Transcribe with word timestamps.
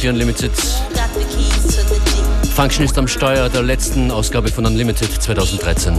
fm 0.00 0.08
Unlimited. 0.10 0.50
Function 2.54 2.84
ist 2.86 2.96
am 2.98 3.06
Steuer 3.06 3.48
der 3.50 3.62
letzten 3.62 4.10
Ausgabe 4.10 4.48
von 4.50 4.64
Unlimited 4.66 5.10
2013. 5.22 5.94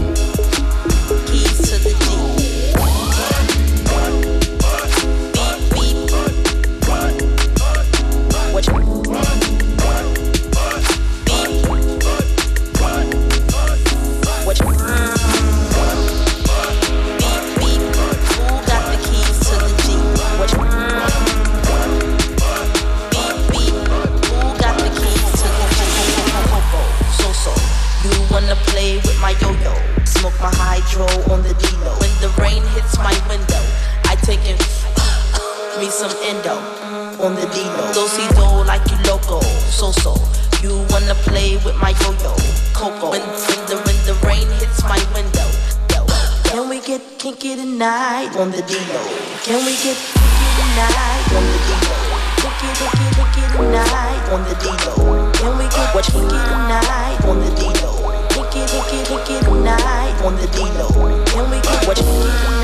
kick 58.92 59.10
it, 59.10 59.26
kick 59.26 59.42
it 59.42 59.48
on 59.48 60.36
the 60.36 60.46
D-Lo. 60.54 60.88
Can 61.26 61.50
we 61.50 61.60
get 61.62 61.86
what 61.86 61.98
you 61.98 62.61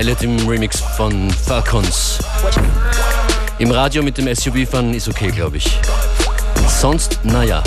Reality 0.00 0.24
im 0.24 0.48
Remix 0.48 0.80
von 0.96 1.30
Falcons. 1.30 2.20
Im 3.58 3.70
Radio 3.70 4.02
mit 4.02 4.16
dem 4.16 4.34
SUV 4.34 4.66
fahren 4.66 4.94
ist 4.94 5.08
okay, 5.10 5.30
glaube 5.30 5.58
ich. 5.58 5.78
Sonst, 6.66 7.20
naja. 7.22 7.62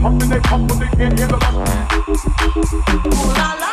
and 0.07 0.21
they 0.31 0.39
pump, 0.39 0.69
but 0.69 0.79
they 0.79 0.89
can't 0.97 1.19
handle 1.19 1.43
us. 1.43 1.82
Ooh 2.15 3.33
la 3.37 3.47
la. 3.61 3.72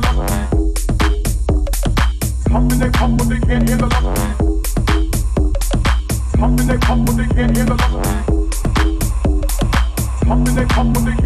Come 0.00 0.16
when 2.68 2.78
they 2.78 2.90
come 2.90 3.16
when 3.18 3.28
they 3.28 3.38
can't 3.40 3.68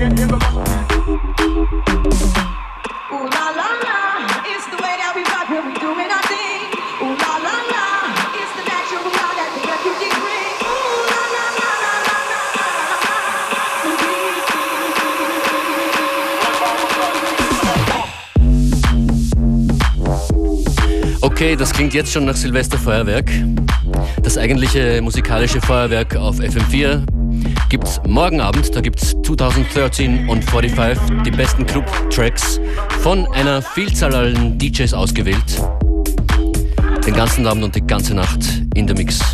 hear 0.03 0.31
the 0.31 0.37
love. 0.41 0.54
Okay, 21.35 21.57
das 21.57 21.73
klingt 21.73 21.93
jetzt 21.95 22.13
schon 22.13 22.27
nach 22.27 22.37
Silvesterfeuerwerk. 22.37 23.29
Das 24.23 24.39
eigentliche 24.39 25.03
musikalische 25.03 25.61
Feuerwerk 25.61 26.15
auf 26.15 26.39
FM4 26.39 27.05
gibt's 27.69 28.01
morgen 28.07 28.41
Abend. 28.41 28.71
Da 28.77 28.81
gibt's 28.81 29.17
2013 29.27 30.29
und 30.29 30.45
45 30.45 30.97
die 31.27 31.33
besten 31.33 31.67
Club-Tracks 31.67 32.61
von 33.03 33.27
einer 33.33 33.61
Vielzahl 33.61 34.15
an 34.15 34.57
DJs 34.59 34.95
ausgewählt. 34.95 35.61
Den 37.05 37.15
ganzen 37.15 37.49
Abend 37.49 37.65
und 37.65 37.75
die 37.75 37.85
ganze 37.85 38.15
Nacht 38.15 38.41
in 38.77 38.87
der 38.87 38.95
Mix. 38.97 39.34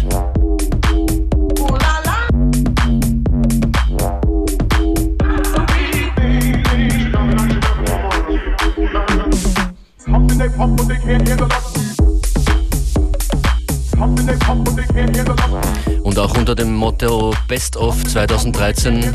Motto 16.80 17.34
Best 17.46 17.76
of 17.76 18.02
2013 18.04 19.12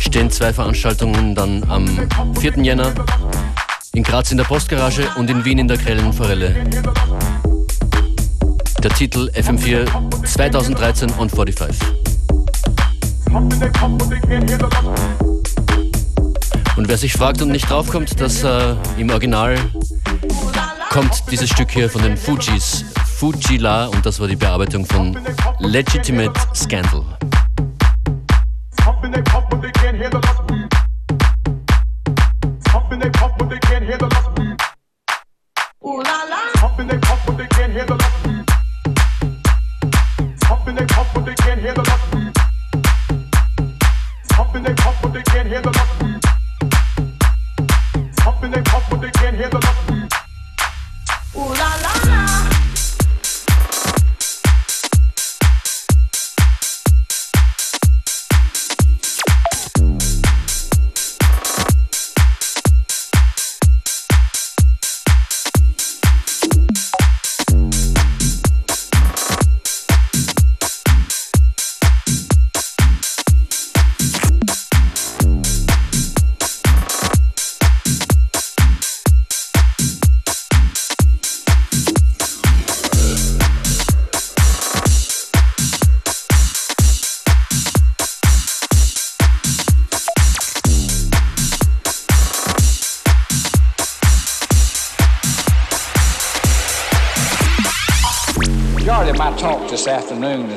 stehen 0.00 0.28
zwei 0.28 0.52
Veranstaltungen 0.52 1.32
dann 1.32 1.62
am 1.70 1.86
4. 2.34 2.58
Jänner 2.64 2.90
in 3.94 4.02
Graz 4.02 4.32
in 4.32 4.38
der 4.38 4.44
Postgarage 4.44 5.08
und 5.16 5.30
in 5.30 5.44
Wien 5.44 5.60
in 5.60 5.68
der 5.68 5.78
Krellenforelle. 5.78 6.64
Der 8.82 8.90
Titel 8.90 9.30
FM4 9.36 10.24
2013 10.26 11.10
und 11.12 11.30
45. 11.30 11.76
Und 16.76 16.88
wer 16.88 16.96
sich 16.98 17.12
fragt 17.12 17.40
und 17.40 17.52
nicht 17.52 17.70
draufkommt, 17.70 18.20
dass 18.20 18.42
äh, 18.42 18.74
im 18.98 19.10
Original 19.10 19.54
kommt 20.90 21.22
dieses 21.30 21.48
Stück 21.50 21.70
hier 21.70 21.88
von 21.88 22.02
den 22.02 22.16
Fujis. 22.16 22.84
Fujila 23.16 23.86
und 23.86 24.04
das 24.04 24.18
war 24.18 24.26
die 24.26 24.34
Bearbeitung 24.34 24.84
von 24.84 25.16
Legitimate 25.66 26.36
Scandal. 26.52 27.03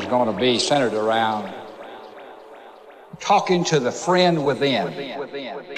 going 0.09 0.33
to 0.33 0.39
be 0.39 0.57
centered 0.57 0.93
around 0.93 1.53
talking 3.19 3.63
to 3.65 3.79
the 3.79 3.91
friend 3.91 4.45
within. 4.45 4.85
within, 4.85 5.19
within, 5.19 5.55
within 5.55 5.77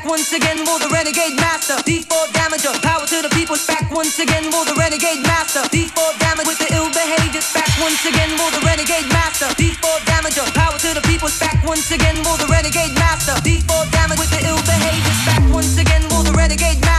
back 0.01 0.09
once 0.09 0.31
again 0.33 0.57
will 0.65 0.79
the 0.79 0.89
renegade 0.93 1.35
master. 1.37 1.73
D4 1.85 2.09
damager, 2.33 2.71
power 2.81 3.05
to 3.05 3.21
the 3.21 3.29
people's 3.35 3.65
back 3.67 3.91
once 3.91 4.17
again 4.19 4.43
will 4.51 4.65
the 4.65 4.75
renegade 4.79 5.21
master. 5.23 5.61
D4 5.69 6.17
damage 6.19 6.47
with 6.47 6.59
the 6.59 6.67
ill 6.73 6.89
behavior. 6.91 7.41
Back 7.53 7.69
once 7.79 8.03
again 8.05 8.29
will 8.37 8.51
the 8.51 8.61
renegade 8.65 9.07
master. 9.13 9.45
D4 9.55 9.97
damager, 10.09 10.45
power 10.53 10.77
to 10.79 10.93
the 10.93 11.01
people's 11.07 11.37
back 11.39 11.57
once 11.65 11.91
again 11.91 12.15
will 12.23 12.37
the 12.37 12.47
renegade 12.47 12.93
master. 12.95 13.33
D4 13.45 13.91
damage 13.91 14.19
with 14.19 14.31
the 14.31 14.41
ill 14.47 14.61
behavior. 14.63 15.13
Back 15.25 15.43
once 15.53 15.77
again 15.77 16.01
will 16.09 16.23
the 16.23 16.33
renegade 16.33 16.79
master. 16.81 16.90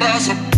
by 0.00 0.18
some 0.18 0.53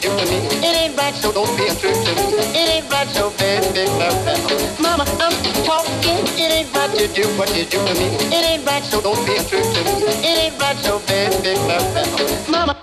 do 0.00 0.08
to 0.18 0.24
me. 0.26 0.36
It 0.60 0.76
ain't 0.76 0.96
right, 0.96 1.14
so 1.14 1.32
don't 1.32 1.56
be 1.56 1.68
untrue 1.68 1.92
to 1.92 2.12
me. 2.16 2.40
It 2.52 2.68
ain't 2.74 2.92
right, 2.92 3.08
so 3.08 3.30
baby, 3.38 3.66
big 3.72 3.88
mouth 3.98 4.80
Mama, 4.80 5.04
I'm 5.20 5.32
talking. 5.64 6.24
It 6.36 6.50
ain't 6.52 6.74
right, 6.76 6.90
to 6.98 7.06
do 7.08 7.28
what 7.38 7.48
you 7.56 7.64
do 7.64 7.78
to 7.84 7.94
me. 7.94 8.06
It 8.34 8.42
ain't 8.44 8.66
right, 8.66 8.82
so 8.84 9.00
don't 9.00 9.24
be 9.26 9.36
untrue 9.36 9.60
to 9.62 9.80
me. 9.84 10.06
It 10.20 10.38
ain't 10.52 10.60
right, 10.60 10.76
so 10.76 10.98
baby, 11.06 11.34
big 11.42 11.58
mouth 11.68 12.48
Mama. 12.48 12.75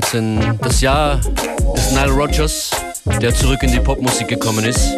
2013. 0.00 0.58
Das 0.62 0.80
Jahr 0.80 1.16
des 1.74 1.90
Nile 1.92 2.10
Rogers, 2.10 2.70
der 3.20 3.34
zurück 3.34 3.62
in 3.62 3.70
die 3.72 3.80
Popmusik 3.80 4.28
gekommen 4.28 4.64
ist. 4.64 4.88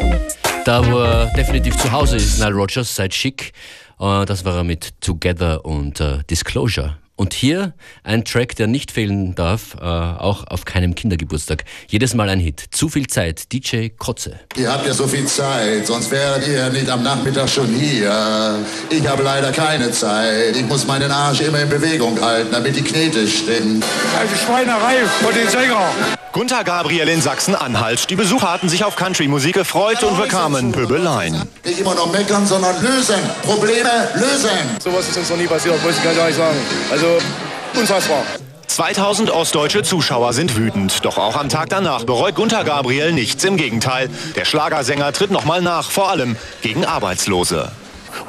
Da, 0.65 0.85
wo 0.91 0.99
er 1.01 1.27
definitiv 1.37 1.77
zu 1.77 1.91
Hause 1.91 2.17
ist, 2.17 2.39
Nile 2.39 2.55
Rogers, 2.55 2.95
seit 2.95 3.13
Chic. 3.13 3.53
Äh, 3.99 4.25
das 4.27 4.45
war 4.45 4.55
er 4.57 4.65
mit 4.65 5.01
Together 5.01 5.65
und 5.65 6.01
äh, 6.01 6.19
Disclosure. 6.31 6.97
Und 7.23 7.35
hier 7.35 7.73
ein 8.03 8.25
Track, 8.25 8.57
der 8.57 8.67
nicht 8.67 8.91
fehlen 8.91 9.37
darf, 9.37 9.77
äh, 9.81 9.85
auch 9.85 10.45
auf 10.49 10.65
keinem 10.65 10.97
Kindergeburtstag. 10.97 11.63
Jedes 11.89 12.15
Mal 12.15 12.29
ein 12.29 12.41
Hit. 12.41 12.65
Zu 12.73 12.89
viel 12.89 13.07
Zeit, 13.07 13.53
DJ 13.53 13.91
Kotze. 13.97 14.41
Ihr 14.57 14.69
habt 14.73 14.85
ja 14.85 14.93
so 14.93 15.07
viel 15.07 15.25
Zeit, 15.27 15.87
sonst 15.87 16.11
wärt 16.11 16.49
ihr 16.49 16.69
nicht 16.71 16.89
am 16.91 17.05
Nachmittag 17.05 17.49
schon 17.49 17.69
hier. 17.73 18.57
Ich 18.91 19.07
habe 19.07 19.23
leider 19.23 19.53
keine 19.53 19.93
Zeit. 19.93 20.57
Ich 20.57 20.65
muss 20.65 20.85
meinen 20.89 21.13
Arsch 21.13 21.43
immer 21.43 21.61
in 21.61 21.69
Bewegung 21.69 22.21
halten, 22.21 22.49
damit 22.51 22.75
die 22.75 22.83
Knete 22.83 23.29
stimmen. 23.29 23.81
Also 24.19 24.35
Schweinerei 24.45 25.05
von 25.23 25.33
den 25.33 25.49
Sänger. 25.49 25.87
Gunther 26.33 26.65
Gabriel 26.65 27.09
in 27.11 27.21
Sachsen-Anhalt. 27.21 28.09
Die 28.09 28.17
Besucher 28.17 28.51
hatten 28.51 28.67
sich 28.67 28.85
auf 28.85 28.97
Country-Musik 28.97 29.53
gefreut 29.55 30.03
und 30.03 30.19
bekamen 30.19 30.73
Pöbeleien. 30.73 31.43
Nicht 31.63 31.79
immer 31.81 31.95
noch 31.95 32.11
meckern, 32.11 32.47
sondern 32.47 32.75
lösen. 32.83 33.21
Probleme 33.43 34.09
lösen. 34.15 34.49
Sowas 34.83 35.07
ist 35.11 35.19
uns 35.19 35.29
noch 35.29 35.37
nie 35.37 35.47
passiert, 35.47 35.81
wollte 35.85 35.99
ich 35.99 36.03
gar 36.17 36.27
nicht 36.27 36.39
sagen. 36.39 36.57
Also 36.91 37.12
äh, 37.17 37.79
unfassbar. 37.79 38.23
2000 38.67 39.31
ostdeutsche 39.31 39.83
Zuschauer 39.83 40.33
sind 40.33 40.57
wütend. 40.57 41.05
Doch 41.05 41.19
auch 41.19 41.37
am 41.37 41.49
Tag 41.51 41.69
danach 41.69 42.05
bereut 42.05 42.35
Gunther 42.35 42.65
Gabriel 42.65 43.13
nichts. 43.13 43.45
Im 43.45 43.57
Gegenteil, 43.59 44.09
der 44.35 44.47
Schlagersänger 44.47 45.13
tritt 45.13 45.31
nochmal 45.31 45.61
nach, 45.61 45.91
vor 45.91 46.11
allem 46.11 46.37
gegen 46.63 46.85
Arbeitslose. 46.87 47.71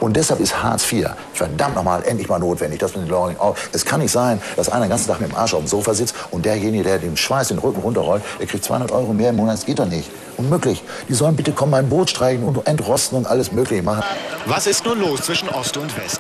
Und 0.01 0.15
deshalb 0.17 0.39
ist 0.41 0.61
Hartz 0.61 0.91
IV 0.91 1.07
verdammt 1.33 1.75
nochmal 1.75 2.03
endlich 2.03 2.27
mal 2.27 2.39
notwendig. 2.39 2.79
Das 2.79 2.93
man 2.95 3.05
den 3.05 3.13
oh, 3.13 3.55
es 3.71 3.85
kann 3.85 4.01
nicht 4.01 4.11
sein, 4.11 4.41
dass 4.57 4.67
einer 4.69 4.81
den 4.85 4.89
ganzen 4.89 5.07
Tag 5.07 5.21
mit 5.21 5.29
dem 5.31 5.35
Arsch 5.37 5.53
auf 5.53 5.61
dem 5.61 5.67
Sofa 5.67 5.93
sitzt 5.93 6.15
und 6.31 6.43
derjenige, 6.45 6.83
der 6.83 6.99
dem 6.99 7.15
Schweiß 7.15 7.49
den 7.49 7.57
Rücken 7.59 7.79
runterrollt, 7.81 8.23
der 8.39 8.47
kriegt 8.47 8.63
200 8.65 8.91
Euro 8.91 9.13
mehr 9.13 9.29
im 9.29 9.37
Monat. 9.37 9.57
Das 9.57 9.65
geht 9.65 9.79
doch 9.79 9.85
nicht. 9.85 10.09
Unmöglich. 10.37 10.83
Die 11.07 11.13
sollen 11.13 11.35
bitte 11.37 11.51
kommen, 11.53 11.71
mein 11.71 11.87
Boot 11.89 12.09
streichen 12.09 12.43
und 12.43 12.65
entrosten 12.67 13.17
und 13.17 13.27
alles 13.27 13.51
Mögliche 13.53 13.81
machen. 13.83 14.03
Was 14.45 14.67
ist 14.67 14.85
nun 14.85 14.99
los 14.99 15.21
zwischen 15.21 15.47
Ost 15.49 15.77
und 15.77 15.95
West? 15.97 16.17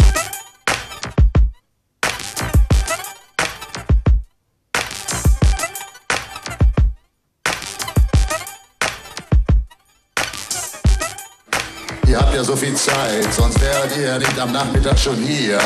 mehr 12.47 12.57
so 12.57 12.65
viel 12.65 12.75
Zeit, 12.75 13.33
sonst 13.33 13.61
wärt 13.61 13.95
ihr 13.97 14.17
nicht 14.19 14.37
am 14.39 14.51
Nachmittag 14.51 14.97
schon 14.99 15.15
hier. 15.15 15.59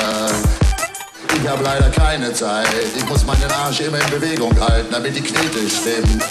Ich 1.34 1.48
hab 1.48 1.64
leider 1.64 1.90
keine 1.90 2.32
Zeit, 2.34 2.68
ich 2.96 3.06
muss 3.10 3.26
meinen 3.26 3.52
Arsch 3.66 3.80
immer 3.82 3.98
in 4.00 4.10
Bewegung 4.12 4.54
halten, 4.62 4.88
damit 4.92 5.16
die 5.16 5.22
Knete 5.22 5.60
stimmt. 5.70 6.24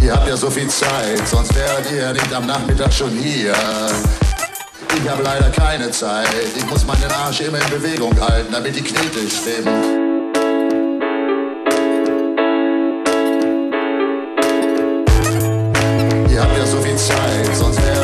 Ihr 0.00 0.12
habt 0.12 0.26
ja 0.26 0.36
so 0.36 0.48
viel 0.48 0.68
Zeit, 0.68 1.26
sonst 1.26 1.54
wärt 1.54 1.90
ihr 1.92 2.12
nicht 2.14 2.32
am 2.32 2.46
Nachmittag 2.46 2.92
schon 2.92 3.10
hier. 3.10 3.52
Ich 4.96 5.08
hab 5.10 5.22
leider 5.22 5.50
keine 5.50 5.90
Zeit, 5.90 6.28
ich 6.56 6.66
muss 6.70 6.86
meinen 6.86 7.10
Arsch 7.24 7.40
immer 7.40 7.58
in 7.58 7.70
Bewegung 7.70 8.18
halten, 8.20 8.52
damit 8.52 8.74
die 8.74 8.82
Knete 8.82 9.18
stimmt. 9.28 9.84
Ihr 16.32 16.40
habt 16.40 16.56
ja 16.56 16.66
so 16.66 16.80
viel 16.80 16.96
Zeit, 16.96 17.56
sonst 17.56 17.76
wärt 17.84 18.01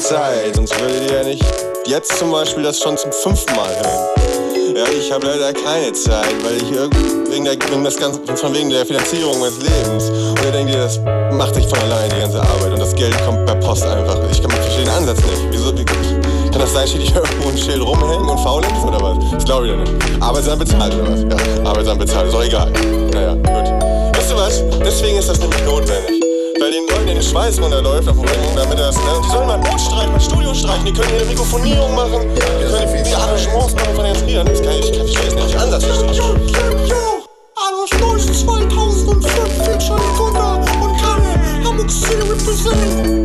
Zeit, 0.00 0.54
sonst 0.54 0.78
würdet 0.80 1.10
ihr 1.10 1.16
ja 1.18 1.22
nicht 1.24 1.42
jetzt 1.86 2.18
zum 2.18 2.30
Beispiel 2.32 2.62
das 2.62 2.78
schon 2.80 2.96
zum 2.98 3.10
fünften 3.12 3.54
Mal 3.56 3.70
hören. 3.76 4.76
Ja, 4.76 4.82
ich 4.98 5.10
habe 5.10 5.26
leider 5.26 5.52
keine 5.54 5.92
Zeit, 5.92 6.34
weil 6.44 6.56
ich 6.56 6.64
wegen, 6.70 7.44
der, 7.44 7.54
wegen 7.70 7.84
das 7.84 7.96
ganze, 7.96 8.20
von 8.36 8.54
wegen 8.54 8.68
der 8.68 8.84
Finanzierung 8.84 9.38
meines 9.38 9.58
Lebens. 9.62 10.10
Und 10.10 10.44
ihr 10.44 10.52
denkt 10.52 10.72
ihr, 10.72 10.78
das 10.78 11.00
macht 11.32 11.54
sich 11.54 11.66
von 11.66 11.78
alleine 11.78 12.12
die 12.14 12.20
ganze 12.20 12.40
Arbeit 12.42 12.72
und 12.72 12.80
das 12.80 12.94
Geld 12.94 13.14
kommt 13.24 13.46
per 13.46 13.54
Post 13.56 13.84
einfach. 13.84 14.16
Ich 14.30 14.42
kann 14.42 14.50
den 14.50 14.88
Ansatz 14.88 15.18
nicht. 15.18 15.42
Wieso? 15.50 15.72
Wie, 15.78 15.84
kann 15.84 16.60
das 16.60 16.72
sein, 16.74 16.86
steht 16.86 17.02
ich 17.02 17.14
irgendwo 17.14 17.48
ein 17.48 17.56
Schild 17.56 17.80
rumhängen 17.82 18.28
und 18.28 18.38
faul 18.40 18.62
ist 18.64 18.84
oder 18.84 19.00
was? 19.00 19.16
Das 19.32 19.44
glaube 19.46 19.68
ich 19.68 19.72
doch 19.72 19.78
nicht. 19.78 20.22
Arbeitsamt 20.22 20.58
bezahlt 20.58 20.94
oder 20.94 21.10
was? 21.10 21.20
Ja, 21.22 21.64
Arbeitsamt 21.64 22.00
bezahlt, 22.00 22.26
ist 22.26 22.34
doch 22.34 22.44
egal. 22.44 22.70
Naja, 23.14 23.34
gut. 23.34 24.16
Wisst 24.16 24.30
ihr 24.30 24.36
was? 24.36 24.62
Deswegen 24.84 25.18
ist 25.18 25.28
das 25.28 25.38
nämlich 25.38 25.64
notwendig. 25.64 26.22
Weil 26.58 26.72
den 26.72 26.88
Leuten 26.88 27.06
den 27.06 27.22
Schweiß 27.22 27.60
runterläuft 27.60 28.08
auf 28.08 28.14
dem 28.16 28.22
Rücken, 28.26 28.56
damit 28.56 28.78
das, 28.78 28.96
ne, 28.96 29.02
die 29.22 29.28
sollen 29.30 29.46
mal 29.46 29.58
streichen, 29.96 30.12
mein 30.12 30.20
Studio 30.20 30.52
die 30.84 30.92
können 30.92 31.14
ihre 31.14 31.24
Mikrofonierung 31.26 31.94
machen, 31.94 32.34
die 32.34 32.38
können 32.40 33.04
die 33.04 33.14
Arrangements 33.14 33.74
machen 33.74 33.94
von 33.94 34.04
den 34.04 34.26
Liedern. 34.26 34.46
Das 34.46 34.60
kann 34.62 34.72
ich, 34.72 34.90
ich 34.90 35.14
kann 35.16 35.28
ich 35.28 35.34
nicht 35.34 35.56
anders 35.58 35.84
verstehen. 35.84 36.10
Hallo 37.58 37.86
Schnäuzen 37.86 38.34
2005, 38.34 39.64
Feature 39.64 39.98
Wunder 40.18 40.56
und 40.82 40.96
Kalle, 41.00 41.64
Hamburg 41.64 41.90
City 41.90 42.16
represent. 42.28 43.15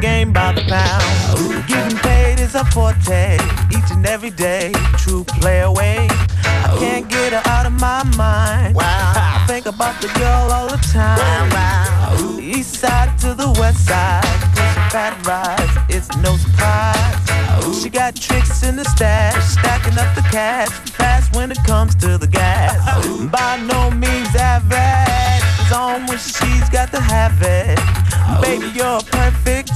game 0.00 0.32
by 0.32 0.50
the 0.52 0.62
pound. 0.62 1.66
Getting 1.68 1.98
paid 1.98 2.40
is 2.40 2.54
a 2.54 2.64
forte 2.64 3.34
each 3.70 3.90
and 3.92 4.06
every 4.06 4.30
day. 4.30 4.72
True 4.96 5.24
play 5.24 5.60
away. 5.60 6.08
I 6.42 6.74
can't 6.78 7.08
get 7.08 7.32
her 7.32 7.42
out 7.50 7.66
of 7.66 7.72
my 7.80 8.02
mind. 8.16 8.76
I 8.80 9.44
think 9.46 9.66
about 9.66 10.00
the 10.00 10.08
girl 10.18 10.50
all 10.52 10.68
the 10.68 10.78
time. 10.92 11.50
East 12.40 12.80
side 12.80 13.16
to 13.20 13.32
the 13.34 13.48
west 13.60 13.86
side. 13.86 14.22
pushing 14.54 14.90
fat 14.90 15.14
rides. 15.26 15.72
It's 15.88 16.08
no 16.16 16.36
surprise. 16.36 17.18
She 17.82 17.88
got 17.90 18.16
tricks 18.16 18.62
in 18.64 18.74
the 18.76 18.84
stash, 18.84 19.44
stacking 19.54 19.96
up 19.98 20.12
the 20.16 20.22
cash 20.22 20.70
fast 20.98 21.34
when 21.36 21.52
it 21.52 21.58
comes 21.64 21.94
to 21.96 22.16
the 22.18 22.26
gas. 22.26 22.74
By 23.30 23.52
no 23.72 23.90
means 23.90 24.34
average. 24.34 25.44
It's 25.60 25.72
on 25.72 26.06
when 26.06 26.18
she's 26.18 26.68
got 26.70 26.90
to 26.92 27.00
have 27.00 27.40
it. 27.42 27.78
Baby, 28.42 28.68
you're 28.76 28.98
a 28.98 29.02
perfect 29.02 29.69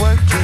work. 0.00 0.35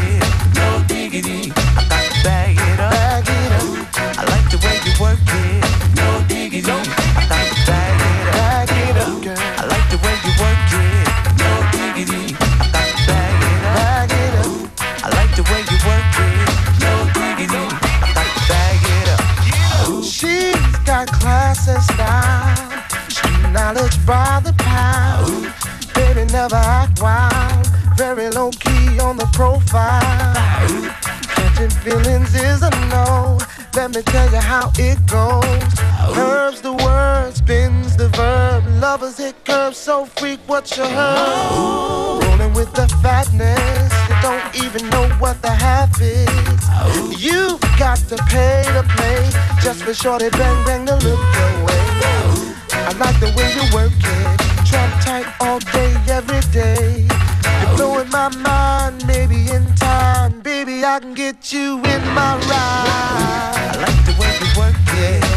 how 34.43 34.71
it 34.79 34.99
goes. 35.07 35.65
Curves 36.15 36.61
the 36.61 36.73
word, 36.73 37.33
spins 37.35 37.97
the 37.97 38.09
verb. 38.11 38.65
Lovers 38.81 39.17
hit 39.19 39.37
curves, 39.45 39.79
so 39.79 40.05
freak 40.07 40.41
what 40.47 40.65
you 40.77 40.85
heard. 40.85 41.51
Rolling 42.23 42.53
with 42.55 42.73
the 42.75 42.87
fatness, 43.03 43.93
you 44.09 44.17
don't 44.21 44.45
even 44.65 44.83
know 44.91 45.07
what 45.21 45.41
the 45.43 45.51
half 45.51 45.93
is. 46.01 46.33
You've 47.23 47.61
got 47.79 47.99
to 48.11 48.17
pay 48.35 48.63
to 48.77 48.85
play, 48.97 49.23
just 49.63 49.85
for 49.85 49.95
shorty 49.95 50.29
bang 50.31 50.59
bang 50.67 50.87
to 50.87 50.95
look 51.07 51.23
your 51.37 51.53
way. 51.67 51.83
I 52.89 52.93
like 52.99 53.19
the 53.21 53.31
way 53.39 53.47
you 53.57 53.65
work 53.75 53.93
it, 53.93 54.39
trap 54.67 54.91
tight 55.05 55.27
all 55.41 55.61
day, 55.61 55.93
every 56.09 56.43
day. 56.53 57.07
You're 57.61 57.77
blowing 57.77 58.11
my 58.11 58.29
mind. 58.37 59.03
I 60.85 60.99
can 60.99 61.15
get 61.15 61.53
you 61.53 61.77
in 61.77 62.05
my 62.13 62.35
ride. 62.51 63.73
I 63.73 63.85
like 63.87 64.05
the 64.05 64.17
way 64.19 64.37
you 64.43 64.59
work 64.61 64.75
it. 64.77 65.25
Yeah. 65.25 65.32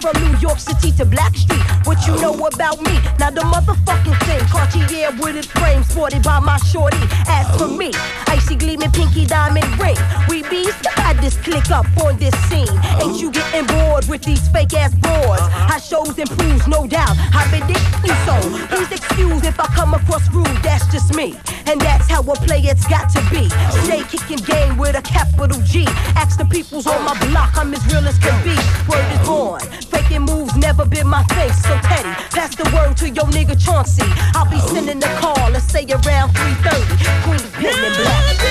from 0.00 0.12
New 0.22 0.38
York 0.38 0.60
City 0.60 0.92
to 0.92 1.04
Blackstreet 1.04 1.73
you 2.06 2.14
know 2.20 2.34
about 2.46 2.80
me. 2.82 2.94
Now 3.18 3.30
the 3.30 3.40
motherfucking 3.42 4.16
thing, 4.26 4.40
Cartier 4.52 5.10
with 5.18 5.36
its 5.36 5.46
frame, 5.46 5.82
sported 5.84 6.22
by 6.22 6.40
my 6.40 6.56
shorty. 6.58 6.98
As 7.28 7.46
for 7.56 7.68
me, 7.68 7.92
icy 8.26 8.56
gleaming 8.56 8.90
pinky 8.92 9.24
diamond 9.26 9.66
ring. 9.80 9.96
We 10.28 10.42
be 10.48 10.68
got 10.96 11.16
this 11.20 11.36
click 11.36 11.70
up 11.70 11.86
on 12.04 12.18
this 12.18 12.34
scene. 12.48 12.70
Ain't 13.00 13.20
you 13.20 13.30
getting 13.30 13.66
bored 13.66 14.06
with 14.08 14.22
these 14.22 14.46
fake 14.48 14.74
ass 14.74 14.94
boards? 14.94 15.40
Uh-huh. 15.40 15.74
I 15.74 15.78
shows 15.80 16.18
and 16.18 16.28
proves, 16.30 16.66
no 16.68 16.86
doubt. 16.86 17.16
I've 17.32 17.50
been 17.50 17.66
digging 17.66 18.18
so. 18.26 18.36
Please 18.74 18.90
excuse 18.92 19.44
if 19.44 19.58
I 19.58 19.66
come 19.74 19.94
across 19.94 20.28
rude. 20.32 20.44
That's 20.62 20.86
just 20.92 21.14
me, 21.14 21.34
and 21.66 21.80
that's 21.80 22.08
how 22.10 22.20
a 22.22 22.36
player's 22.46 22.84
got 22.86 23.08
to 23.16 23.20
be. 23.30 23.48
Stay 23.84 24.02
kicking 24.04 24.42
game 24.44 24.76
with 24.76 24.96
a 24.96 25.02
capital 25.02 25.60
G. 25.64 25.84
Ask 26.16 26.38
the 26.38 26.44
peoples 26.44 26.86
on 26.86 27.04
my 27.04 27.14
block, 27.28 27.52
I'm 27.56 27.72
as 27.72 27.84
real 27.86 28.06
as 28.06 28.18
can 28.18 28.36
be. 28.44 28.56
Word 28.90 29.08
is 29.12 29.26
born, 29.26 29.60
faking 29.90 30.22
moves 30.22 30.43
never 30.64 30.86
been 30.86 31.06
my 31.06 31.22
thing, 31.36 31.52
so 31.52 31.76
Teddy, 31.90 32.08
pass 32.32 32.56
the 32.56 32.64
word 32.74 32.96
to 32.96 33.06
your 33.10 33.26
nigga 33.36 33.54
Chauncey. 33.60 34.06
I'll 34.34 34.48
be 34.50 34.58
sending 34.72 34.96
a 35.04 35.08
call, 35.20 35.50
let's 35.50 35.66
say 35.68 35.84
around 35.84 36.30
3.30. 36.30 36.96
Green, 37.22 37.68
and 37.68 37.96
black. 37.96 38.44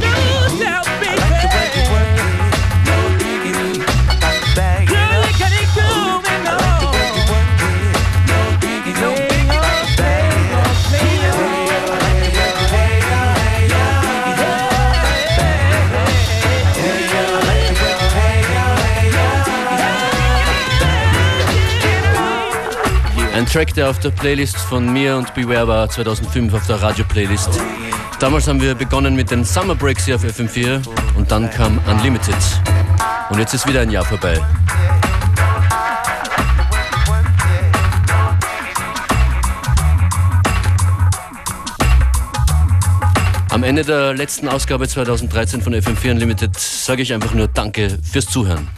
No, 0.00 0.58
no, 0.58 0.82
South 0.82 1.43
Ein 23.34 23.46
Track, 23.46 23.74
der 23.74 23.90
auf 23.90 23.98
der 23.98 24.10
Playlist 24.10 24.56
von 24.56 24.92
mir 24.92 25.16
und 25.16 25.34
Beware 25.34 25.66
war, 25.66 25.88
2005 25.88 26.54
auf 26.54 26.68
der 26.68 26.80
Radio-Playlist. 26.80 27.50
Damals 28.20 28.46
haben 28.46 28.60
wir 28.60 28.76
begonnen 28.76 29.16
mit 29.16 29.32
den 29.32 29.44
Summer 29.44 29.74
Breaks 29.74 30.04
hier 30.04 30.14
auf 30.14 30.22
FM4 30.22 30.80
und 31.16 31.32
dann 31.32 31.50
kam 31.50 31.80
Unlimited. 31.90 32.36
Und 33.30 33.40
jetzt 33.40 33.52
ist 33.52 33.66
wieder 33.66 33.80
ein 33.80 33.90
Jahr 33.90 34.04
vorbei. 34.04 34.40
Am 43.50 43.64
Ende 43.64 43.82
der 43.82 44.14
letzten 44.14 44.46
Ausgabe 44.48 44.86
2013 44.86 45.60
von 45.60 45.74
FM4 45.74 46.12
Unlimited 46.12 46.56
sage 46.56 47.02
ich 47.02 47.12
einfach 47.12 47.34
nur 47.34 47.48
Danke 47.48 47.98
fürs 48.00 48.26
Zuhören. 48.26 48.68